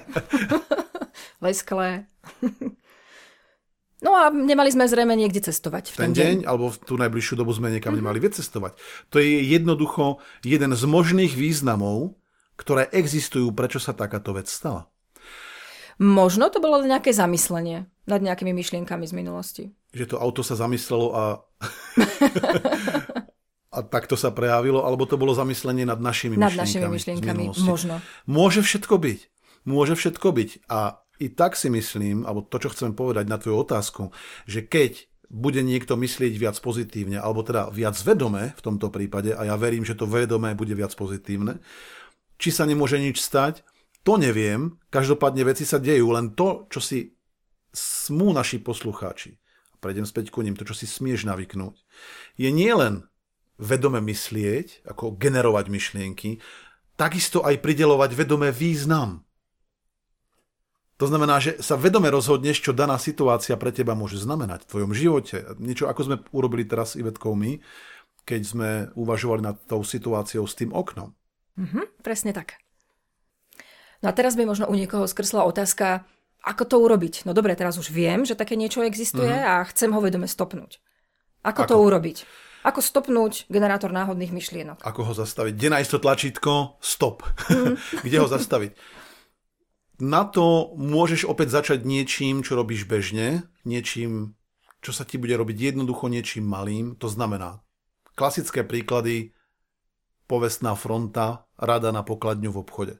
lesklé. 1.46 2.06
No 4.04 4.12
a 4.20 4.28
nemali 4.28 4.68
sme 4.68 4.84
zrejme 4.84 5.16
niekde 5.16 5.40
cestovať. 5.40 5.96
V 5.96 5.98
ten, 5.98 6.12
ten 6.12 6.14
deň, 6.14 6.36
deň, 6.36 6.40
alebo 6.44 6.76
v 6.76 6.78
tú 6.84 7.00
najbližšiu 7.00 7.40
dobu 7.40 7.56
sme 7.56 7.72
niekam 7.72 7.96
mm-hmm. 7.96 8.04
nemali 8.04 8.20
vycestovať. 8.20 8.76
To 9.16 9.24
je 9.24 9.48
jednoducho 9.48 10.20
jeden 10.44 10.76
z 10.76 10.84
možných 10.84 11.32
významov, 11.32 12.20
ktoré 12.60 12.92
existujú, 12.92 13.56
prečo 13.56 13.80
sa 13.80 13.96
takáto 13.96 14.36
vec 14.36 14.52
stala. 14.52 14.92
Možno 16.04 16.52
to 16.52 16.60
bolo 16.60 16.84
nejaké 16.84 17.16
zamyslenie 17.16 17.88
nad 18.04 18.20
nejakými 18.20 18.52
myšlienkami 18.52 19.08
z 19.08 19.14
minulosti. 19.16 19.64
Že 19.96 20.06
to 20.12 20.16
auto 20.20 20.44
sa 20.44 20.60
zamyslelo 20.60 21.08
a... 21.16 21.24
a 23.74 23.82
takto 23.82 24.14
sa 24.14 24.30
prejavilo, 24.30 24.86
alebo 24.86 25.10
to 25.10 25.18
bolo 25.18 25.34
zamyslenie 25.34 25.90
nad 25.90 25.98
našimi 25.98 26.38
nad 26.38 26.54
myšlienkami. 26.54 26.62
Nad 26.62 26.70
našimi 26.70 26.88
myšlienkami, 26.94 27.44
možno. 27.66 27.94
Môže 28.30 28.62
všetko 28.62 28.96
byť. 29.02 29.20
Môže 29.66 29.94
všetko 29.98 30.28
byť. 30.30 30.50
A 30.70 31.02
i 31.18 31.28
tak 31.34 31.58
si 31.58 31.74
myslím, 31.74 32.30
alebo 32.30 32.46
to, 32.46 32.62
čo 32.62 32.70
chcem 32.70 32.94
povedať 32.94 33.26
na 33.26 33.42
tvoju 33.42 33.66
otázku, 33.66 34.04
že 34.46 34.62
keď 34.62 35.10
bude 35.34 35.66
niekto 35.66 35.98
myslieť 35.98 36.34
viac 36.38 36.58
pozitívne, 36.62 37.18
alebo 37.18 37.42
teda 37.42 37.74
viac 37.74 37.98
vedome 38.06 38.54
v 38.54 38.62
tomto 38.62 38.94
prípade, 38.94 39.34
a 39.34 39.50
ja 39.50 39.56
verím, 39.58 39.82
že 39.82 39.98
to 39.98 40.06
vedomé 40.06 40.54
bude 40.54 40.78
viac 40.78 40.94
pozitívne, 40.94 41.58
či 42.38 42.54
sa 42.54 42.70
nemôže 42.70 43.02
nič 43.02 43.18
stať, 43.18 43.66
to 44.04 44.20
neviem, 44.20 44.78
každopádne 44.94 45.48
veci 45.48 45.66
sa 45.66 45.82
dejú, 45.82 46.12
len 46.14 46.38
to, 46.38 46.70
čo 46.70 46.84
si 46.84 47.18
smú 47.74 48.30
naši 48.30 48.62
poslucháči, 48.62 49.40
a 49.74 49.76
prejdem 49.82 50.06
späť 50.06 50.30
ku 50.30 50.46
ním, 50.46 50.54
to, 50.54 50.68
čo 50.68 50.78
si 50.78 50.86
smieš 50.86 51.26
navyknúť, 51.26 51.82
je 52.38 52.50
nielen 52.54 53.08
vedome 53.58 54.02
myslieť, 54.02 54.88
ako 54.90 55.16
generovať 55.18 55.66
myšlienky, 55.70 56.42
takisto 56.98 57.46
aj 57.46 57.62
pridelovať 57.62 58.12
vedomé 58.18 58.50
význam. 58.50 59.26
To 61.02 61.10
znamená, 61.10 61.42
že 61.42 61.58
sa 61.60 61.74
vedome 61.74 62.08
rozhodneš, 62.08 62.62
čo 62.64 62.72
daná 62.72 63.02
situácia 63.02 63.58
pre 63.58 63.74
teba 63.74 63.98
môže 63.98 64.22
znamenať 64.22 64.64
v 64.64 64.70
tvojom 64.70 64.92
živote. 64.94 65.38
Niečo 65.58 65.90
ako 65.90 66.02
sme 66.06 66.16
urobili 66.32 66.64
teraz 66.64 66.94
Ivetkou 66.94 67.34
my, 67.34 67.60
keď 68.24 68.42
sme 68.46 68.70
uvažovali 68.96 69.42
nad 69.44 69.58
tou 69.68 69.84
situáciou 69.84 70.46
s 70.48 70.56
tým 70.56 70.72
oknom. 70.72 71.12
Mm-hmm, 71.60 71.86
presne 72.06 72.32
tak. 72.32 72.62
No 74.00 74.12
a 74.12 74.14
teraz 74.16 74.38
by 74.40 74.48
možno 74.48 74.70
u 74.70 74.76
niekoho 74.78 75.10
skrsla 75.10 75.44
otázka, 75.44 76.08
ako 76.44 76.64
to 76.68 76.76
urobiť? 76.80 77.24
No 77.28 77.32
dobre, 77.32 77.56
teraz 77.56 77.80
už 77.80 77.92
viem, 77.92 78.28
že 78.28 78.36
také 78.36 78.56
niečo 78.60 78.84
existuje 78.84 79.32
mm-hmm. 79.32 79.60
a 79.60 79.68
chcem 79.72 79.92
ho 79.92 80.00
vedome 80.00 80.28
stopnúť. 80.28 80.80
Ako, 81.44 81.68
ako 81.68 81.70
to 81.72 81.76
urobiť? 81.84 82.18
Ako 82.64 82.80
stopnúť 82.80 83.52
generátor 83.52 83.92
náhodných 83.92 84.32
myšlienok? 84.32 84.80
Ako 84.88 85.04
ho 85.04 85.14
zastaviť? 85.14 85.54
Kde 85.60 85.70
nájsť 85.76 85.92
to 85.92 86.00
tlačítko? 86.00 86.52
Stop. 86.80 87.28
Mm. 87.52 87.76
Kde 88.08 88.18
ho 88.24 88.28
zastaviť? 88.32 88.72
Na 90.00 90.24
to 90.24 90.72
môžeš 90.80 91.28
opäť 91.28 91.60
začať 91.60 91.84
niečím, 91.84 92.42
čo 92.42 92.56
robíš 92.56 92.88
bežne, 92.88 93.46
niečím, 93.68 94.40
čo 94.80 94.96
sa 94.96 95.04
ti 95.04 95.20
bude 95.20 95.36
robiť 95.36 95.76
jednoducho 95.76 96.08
niečím 96.08 96.48
malým. 96.48 96.96
To 97.04 97.12
znamená, 97.12 97.62
klasické 98.16 98.64
príklady, 98.64 99.36
povestná 100.26 100.74
fronta, 100.80 101.46
rada 101.60 101.92
na 101.92 102.02
pokladňu 102.02 102.52
v 102.52 102.62
obchode. 102.64 102.96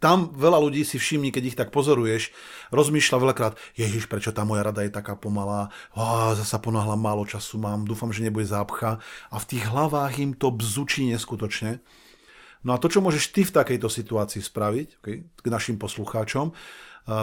Tam 0.00 0.32
veľa 0.32 0.56
ľudí 0.56 0.88
si 0.88 0.96
všimni, 0.96 1.28
keď 1.28 1.44
ich 1.44 1.58
tak 1.58 1.68
pozoruješ, 1.68 2.32
rozmýšľa 2.72 3.16
veľakrát, 3.20 3.54
ježiš, 3.76 4.08
prečo 4.08 4.32
tá 4.32 4.48
moja 4.48 4.64
rada 4.64 4.80
je 4.80 4.88
taká 4.88 5.20
pomalá, 5.20 5.68
Ó, 5.92 6.32
zasa 6.32 6.56
ponáhľam 6.56 6.96
málo 6.96 7.28
času 7.28 7.60
mám, 7.60 7.84
dúfam, 7.84 8.08
že 8.08 8.24
nebude 8.24 8.48
zápcha. 8.48 9.04
A 9.28 9.36
v 9.36 9.48
tých 9.52 9.68
hlavách 9.68 10.16
im 10.16 10.32
to 10.32 10.48
bzučí 10.48 11.04
neskutočne. 11.12 11.84
No 12.64 12.72
a 12.72 12.80
to, 12.80 12.88
čo 12.88 13.04
môžeš 13.04 13.36
ty 13.36 13.44
v 13.44 13.52
takejto 13.52 13.92
situácii 13.92 14.40
spraviť, 14.40 14.88
okay, 15.04 15.28
k 15.28 15.46
našim 15.52 15.76
poslucháčom, 15.76 16.56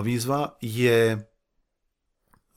výzva 0.05 0.55
je 0.61 1.19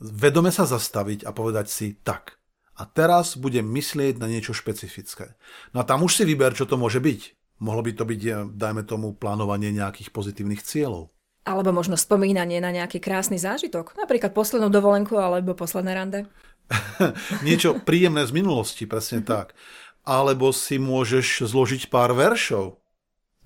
vedome 0.01 0.53
sa 0.53 0.69
zastaviť 0.69 1.25
a 1.25 1.33
povedať 1.33 1.67
si 1.73 1.97
tak. 1.97 2.37
A 2.77 2.85
teraz 2.85 3.41
budem 3.41 3.65
myslieť 3.65 4.21
na 4.21 4.29
niečo 4.29 4.53
špecifické. 4.53 5.41
No 5.73 5.81
a 5.81 5.89
tam 5.89 6.05
už 6.05 6.21
si 6.21 6.25
vyber, 6.29 6.53
čo 6.53 6.69
to 6.69 6.77
môže 6.77 7.01
byť. 7.01 7.46
Mohlo 7.57 7.83
by 7.89 7.93
to 7.97 8.05
byť, 8.05 8.21
dajme 8.53 8.83
tomu, 8.85 9.17
plánovanie 9.17 9.73
nejakých 9.73 10.13
pozitívnych 10.13 10.61
cieľov. 10.61 11.09
Alebo 11.47 11.71
možno 11.71 11.95
spomínanie 11.95 12.59
na 12.59 12.75
nejaký 12.75 12.99
krásny 12.99 13.39
zážitok, 13.39 13.95
napríklad 13.95 14.35
poslednú 14.35 14.69
dovolenku 14.69 15.15
alebo 15.17 15.55
posledné 15.55 15.93
rande. 15.95 16.21
Niečo 17.47 17.79
príjemné 17.87 18.27
z 18.27 18.35
minulosti, 18.35 18.85
presne 18.85 19.23
mm-hmm. 19.23 19.31
tak. 19.31 19.55
Alebo 20.03 20.51
si 20.51 20.77
môžeš 20.83 21.47
zložiť 21.47 21.87
pár 21.87 22.15
veršov, 22.19 22.79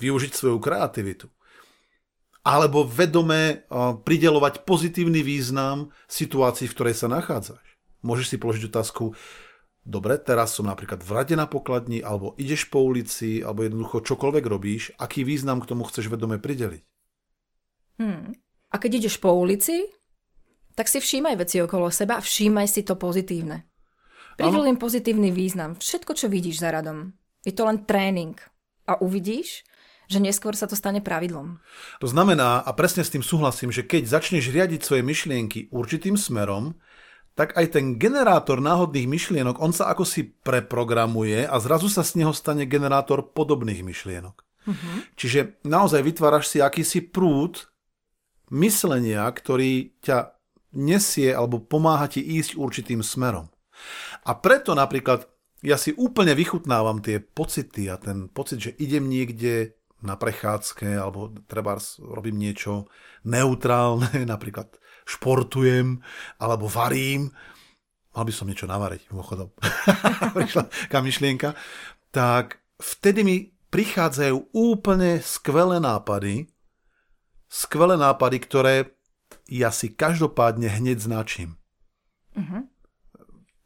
využiť 0.01 0.33
svoju 0.33 0.59
kreativitu. 0.59 1.29
Alebo 2.41 2.89
vedome 2.89 3.41
eh, 3.53 3.61
pridelovať 4.01 4.65
pozitívny 4.65 5.21
význam 5.21 5.93
situácii, 6.09 6.67
v 6.67 6.75
ktorej 6.75 6.97
sa 6.97 7.07
nachádzaš. 7.13 7.65
Môžeš 8.01 8.27
si 8.33 8.37
položiť 8.41 8.73
otázku, 8.73 9.13
dobre, 9.85 10.17
teraz 10.21 10.57
som 10.57 10.69
napríklad 10.69 11.01
v 11.01 11.11
rade 11.11 11.35
na 11.35 11.49
pokladni, 11.51 12.01
alebo 12.01 12.37
ideš 12.37 12.69
po 12.69 12.85
ulici, 12.85 13.41
alebo 13.41 13.65
jednoducho 13.65 14.05
čokoľvek 14.05 14.45
robíš, 14.47 14.83
aký 14.97 15.25
význam 15.25 15.61
k 15.61 15.69
tomu 15.71 15.85
chceš 15.89 16.09
vedome 16.13 16.41
prideliť? 16.41 16.83
Hmm. 18.01 18.33
A 18.71 18.75
keď 18.79 19.05
ideš 19.05 19.21
po 19.21 19.35
ulici, 19.37 19.85
tak 20.79 20.89
si 20.89 21.03
všímaj 21.03 21.37
veci 21.37 21.61
okolo 21.61 21.93
seba 21.93 22.17
a 22.17 22.25
všímaj 22.25 22.67
si 22.71 22.81
to 22.87 22.97
pozitívne. 22.97 23.69
Pridel 24.41 24.73
im 24.73 24.81
pozitívny 24.81 25.29
význam. 25.29 25.77
Všetko, 25.77 26.17
čo 26.17 26.27
vidíš 26.33 26.65
za 26.65 26.73
radom. 26.73 27.13
Je 27.45 27.53
to 27.53 27.69
len 27.69 27.85
tréning. 27.85 28.41
A 28.89 28.97
uvidíš, 28.97 29.69
že 30.09 30.19
neskôr 30.19 30.57
sa 30.57 30.65
to 30.65 30.75
stane 30.75 31.05
pravidlom. 31.05 31.61
To 32.01 32.09
znamená, 32.09 32.65
a 32.65 32.71
presne 32.73 33.05
s 33.05 33.13
tým 33.13 33.23
súhlasím, 33.23 33.71
že 33.71 33.85
keď 33.85 34.09
začneš 34.09 34.49
riadiť 34.49 34.81
svoje 34.81 35.05
myšlienky 35.05 35.69
určitým 35.71 36.17
smerom, 36.17 36.81
tak 37.41 37.57
aj 37.57 37.73
ten 37.73 37.97
generátor 37.97 38.61
náhodných 38.61 39.09
myšlienok, 39.09 39.65
on 39.65 39.73
sa 39.73 39.89
ako 39.89 40.05
si 40.05 40.29
preprogramuje 40.29 41.49
a 41.49 41.57
zrazu 41.57 41.89
sa 41.89 42.05
z 42.05 42.21
neho 42.21 42.37
stane 42.37 42.69
generátor 42.69 43.33
podobných 43.33 43.81
myšlienok. 43.81 44.45
Uh-huh. 44.69 45.01
Čiže 45.17 45.65
naozaj 45.65 46.05
vytváraš 46.05 46.53
si 46.53 46.61
akýsi 46.61 47.01
prúd 47.01 47.65
myslenia, 48.53 49.25
ktorý 49.25 49.97
ťa 50.05 50.37
nesie 50.77 51.33
alebo 51.33 51.65
pomáha 51.65 52.13
ti 52.13 52.21
ísť 52.21 52.61
určitým 52.61 53.01
smerom. 53.01 53.49
A 54.29 54.37
preto 54.37 54.77
napríklad 54.77 55.25
ja 55.65 55.81
si 55.81 55.97
úplne 55.97 56.37
vychutnávam 56.37 57.01
tie 57.01 57.25
pocity 57.25 57.89
a 57.89 57.97
ten 57.97 58.29
pocit, 58.29 58.61
že 58.61 58.77
idem 58.77 59.09
niekde 59.09 59.81
na 60.05 60.17
prechádzke 60.17 60.93
alebo 60.93 61.33
treba 61.49 61.77
robím 62.01 62.37
niečo 62.37 62.89
neutrálne, 63.25 64.25
napríklad 64.33 64.77
športujem 65.11 65.99
alebo 66.39 66.71
varím, 66.71 67.35
mal 68.15 68.25
by 68.27 68.33
som 68.35 68.47
niečo 68.47 68.71
navariť, 68.71 69.11
mimochodom, 69.11 69.51
prišla 70.37 70.71
myšlienka, 70.91 71.55
tak 72.15 72.63
vtedy 72.79 73.21
mi 73.23 73.37
prichádzajú 73.71 74.51
úplne 74.51 75.23
skvelé 75.23 75.79
nápady, 75.79 76.51
skvelé 77.47 77.95
nápady, 77.95 78.37
ktoré 78.43 78.75
ja 79.47 79.71
si 79.71 79.91
každopádne 79.91 80.71
hneď 80.71 80.99
značím. 80.99 81.59
Uh-huh. 82.35 82.67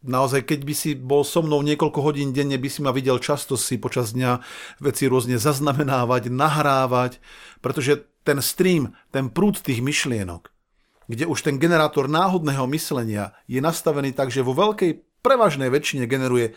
Naozaj, 0.04 0.44
keď 0.44 0.60
by 0.68 0.74
si 0.76 0.90
bol 0.92 1.24
so 1.24 1.40
mnou 1.40 1.64
niekoľko 1.64 2.00
hodín 2.04 2.36
denne, 2.36 2.60
by 2.60 2.68
si 2.68 2.84
ma 2.84 2.92
videl 2.92 3.16
často 3.16 3.56
si 3.56 3.80
počas 3.80 4.12
dňa 4.12 4.44
veci 4.84 5.08
rôzne 5.08 5.40
zaznamenávať, 5.40 6.28
nahrávať, 6.28 7.24
pretože 7.64 8.04
ten 8.20 8.40
stream, 8.44 8.92
ten 9.08 9.32
prúd 9.32 9.60
tých 9.64 9.80
myšlienok, 9.80 10.52
kde 11.10 11.28
už 11.28 11.44
ten 11.44 11.60
generátor 11.60 12.08
náhodného 12.08 12.64
myslenia 12.72 13.36
je 13.50 13.60
nastavený 13.60 14.16
tak, 14.16 14.32
že 14.32 14.44
vo 14.44 14.56
veľkej 14.56 15.20
prevažnej 15.24 15.68
väčšine 15.72 16.08
generuje 16.08 16.56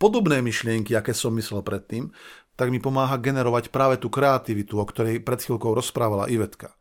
podobné 0.00 0.40
myšlienky, 0.40 0.96
aké 0.96 1.12
som 1.12 1.34
myslel 1.36 1.60
predtým, 1.60 2.08
tak 2.56 2.72
mi 2.72 2.80
pomáha 2.82 3.16
generovať 3.16 3.72
práve 3.72 3.96
tú 4.00 4.12
kreativitu, 4.12 4.80
o 4.80 4.84
ktorej 4.84 5.24
pred 5.24 5.40
chvíľkou 5.40 5.72
rozprávala 5.72 6.28
Ivetka. 6.28 6.76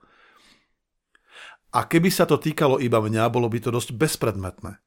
A 1.69 1.85
keby 1.85 2.09
sa 2.09 2.25
to 2.25 2.41
týkalo 2.41 2.81
iba 2.81 2.97
mňa, 2.97 3.29
bolo 3.29 3.45
by 3.45 3.61
to 3.61 3.69
dosť 3.69 3.93
bezpredmetné. 3.93 4.81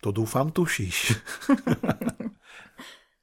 To 0.00 0.10
dúfam 0.10 0.50
tušíš. 0.50 1.14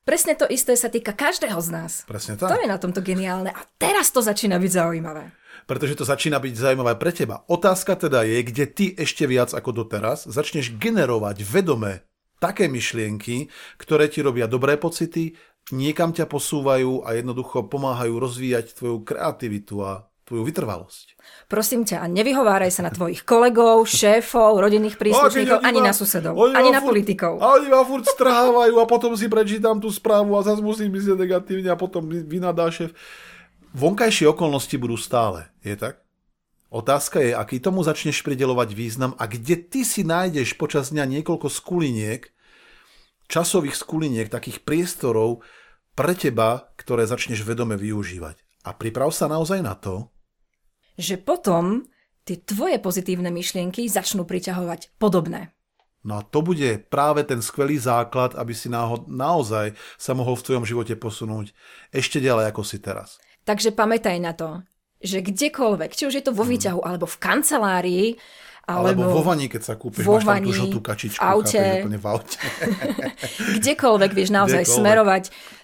Presne 0.08 0.34
to 0.34 0.50
isté 0.50 0.74
sa 0.74 0.90
týka 0.90 1.14
každého 1.14 1.60
z 1.62 1.70
nás. 1.70 1.92
Presne 2.08 2.40
To 2.40 2.50
tak. 2.50 2.64
je 2.64 2.70
na 2.70 2.82
tomto 2.82 3.04
geniálne. 3.04 3.54
A 3.54 3.62
teraz 3.78 4.10
to 4.10 4.26
začína 4.26 4.58
byť 4.58 4.72
zaujímavé. 4.74 5.30
Pretože 5.70 6.02
to 6.02 6.10
začína 6.10 6.42
byť 6.42 6.54
zaujímavé 6.58 6.98
pre 6.98 7.14
teba. 7.14 7.46
Otázka 7.46 7.94
teda 7.94 8.26
je, 8.26 8.42
kde 8.42 8.66
ty 8.66 8.86
ešte 8.98 9.30
viac 9.30 9.54
ako 9.54 9.86
doteraz 9.86 10.26
začneš 10.26 10.74
generovať 10.82 11.46
vedome 11.46 12.10
také 12.42 12.66
myšlienky, 12.66 13.54
ktoré 13.78 14.10
ti 14.10 14.26
robia 14.26 14.50
dobré 14.50 14.82
pocity, 14.82 15.38
niekam 15.70 16.10
ťa 16.10 16.26
posúvajú 16.26 17.06
a 17.06 17.14
jednoducho 17.14 17.70
pomáhajú 17.70 18.18
rozvíjať 18.18 18.74
tvoju 18.82 19.06
kreativitu 19.06 19.86
a 19.86 20.10
tvoju 20.26 20.46
vytrvalosť. 20.46 21.18
Prosím 21.50 21.86
ťa, 21.86 22.02
a 22.02 22.10
nevyhováraj 22.10 22.70
sa 22.70 22.86
na 22.86 22.94
tvojich 22.94 23.26
kolegov, 23.26 23.86
šéfov, 23.90 24.62
rodinných 24.62 24.98
príslušníkov, 24.98 25.66
ani 25.66 25.82
na 25.82 25.94
susedov, 25.94 26.38
ani 26.54 26.70
na 26.70 26.86
politikov. 26.86 27.42
A 27.42 27.58
oni 27.58 27.70
ma 27.70 27.82
furt 27.82 28.06
strhávajú 28.06 28.78
a 28.78 28.86
potom 28.86 29.18
si 29.18 29.26
prečítam 29.26 29.82
tú 29.82 29.90
správu 29.90 30.38
a 30.38 30.46
zase 30.46 30.62
musím 30.62 30.94
myslieť 30.94 31.18
negatívne 31.18 31.70
a 31.74 31.78
potom 31.78 32.06
mi 32.06 32.22
vynadá 32.22 32.70
šéf. 32.70 32.94
Vonkajšie 33.70 34.26
okolnosti 34.26 34.74
budú 34.82 34.98
stále, 34.98 35.54
je 35.62 35.78
tak? 35.78 36.02
Otázka 36.74 37.22
je, 37.22 37.38
aký 37.38 37.62
tomu 37.62 37.86
začneš 37.86 38.26
pridelovať 38.26 38.74
význam 38.74 39.14
a 39.18 39.30
kde 39.30 39.58
ty 39.58 39.86
si 39.86 40.02
nájdeš 40.02 40.58
počas 40.58 40.90
dňa 40.90 41.06
niekoľko 41.06 41.50
skuliniek, 41.50 42.30
časových 43.30 43.78
skuliniek, 43.78 44.30
takých 44.30 44.66
priestorov 44.66 45.46
pre 45.94 46.18
teba, 46.18 46.74
ktoré 46.82 47.06
začneš 47.06 47.46
vedome 47.46 47.78
využívať. 47.78 48.42
A 48.66 48.74
priprav 48.74 49.14
sa 49.14 49.30
naozaj 49.30 49.62
na 49.62 49.78
to, 49.78 50.10
Že 51.00 51.22
potom 51.22 51.88
tie 52.28 52.42
tvoje 52.42 52.76
pozitívne 52.82 53.32
myšlienky 53.32 53.88
začnú 53.88 54.28
priťahovať 54.28 55.00
podobné. 55.00 55.54
No 56.04 56.20
a 56.20 56.26
to 56.26 56.42
bude 56.42 56.90
práve 56.90 57.24
ten 57.24 57.40
skvelý 57.40 57.78
základ, 57.78 58.34
aby 58.34 58.52
si 58.52 58.68
náho- 58.68 59.08
naozaj 59.08 59.78
sa 59.96 60.12
mohol 60.18 60.36
v 60.36 60.46
tvojom 60.46 60.66
živote 60.66 60.96
posunúť 60.98 61.54
ešte 61.94 62.20
ďalej 62.20 62.52
ako 62.52 62.62
si 62.66 62.82
teraz. 62.82 63.20
Takže 63.50 63.74
pamätaj 63.74 64.22
na 64.22 64.38
to, 64.38 64.62
že 65.02 65.26
kdekoľvek, 65.26 65.98
či 65.98 66.06
už 66.06 66.22
je 66.22 66.24
to 66.30 66.38
vo 66.38 66.46
výťahu, 66.46 66.86
alebo 66.86 67.10
v 67.10 67.18
kancelárii, 67.18 68.08
Alebo, 68.70 69.02
alebo, 69.02 69.18
vo 69.18 69.26
vani, 69.26 69.50
keď 69.50 69.62
sa 69.66 69.74
kúpiš, 69.74 70.06
vo 70.06 70.22
máš 70.22 70.30
tú 70.30 70.30
vani, 70.30 70.52
žltú 70.54 70.80
kačičku, 70.86 71.18
v 71.18 71.26
aute. 71.26 71.58
chápeš, 71.58 71.82
úplne 71.82 71.98
v 71.98 72.06
aute. 72.06 72.38
kdekoľvek 73.58 74.12
vieš 74.14 74.30
naozaj 74.30 74.62
Kdekoľvek. 74.62 74.78
smerovať 74.78 75.24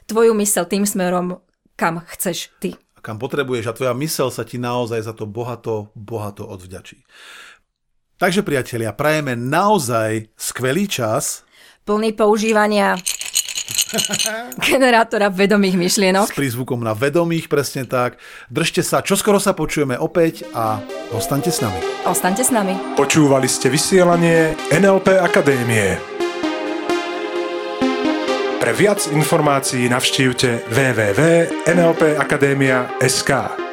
tvoju 0.09 0.33
mysel 0.41 0.65
tým 0.65 0.89
smerom, 0.89 1.37
kam 1.77 2.01
chceš 2.01 2.49
ty. 2.57 2.73
A 2.97 3.05
kam 3.05 3.21
potrebuješ 3.21 3.69
a 3.69 3.77
tvoja 3.77 3.93
mysel 3.93 4.33
sa 4.33 4.41
ti 4.41 4.57
naozaj 4.57 5.05
za 5.05 5.13
to 5.13 5.29
bohato, 5.29 5.93
bohato 5.93 6.49
odvďačí. 6.49 7.05
Takže 8.17 8.41
priatelia, 8.41 8.97
prajeme 8.97 9.37
naozaj 9.37 10.33
skvelý 10.33 10.89
čas 10.89 11.45
Plný 11.85 12.17
používania 12.17 12.97
generátora 14.71 15.29
vedomých 15.29 15.77
myšlienok. 15.77 16.31
s 16.31 16.37
prízvukom 16.37 16.79
na 16.81 16.93
vedomých, 16.93 17.47
presne 17.47 17.85
tak. 17.85 18.17
Držte 18.49 18.83
sa, 18.83 19.01
čoskoro 19.05 19.39
sa 19.39 19.53
počujeme 19.53 19.97
opäť 19.97 20.43
a 20.53 20.79
ostaňte 21.13 21.51
s 21.53 21.61
nami. 21.61 21.79
Ostaňte 22.05 22.43
s 22.43 22.51
nami. 22.51 22.75
Počúvali 22.97 23.47
ste 23.49 23.69
vysielanie 23.69 24.55
NLP 24.73 25.07
Akadémie. 25.21 25.97
Pre 28.65 28.73
viac 28.73 29.05
informácií 29.13 29.85
navštívte 29.85 30.65
www.nlpakademia.sk 30.73 33.64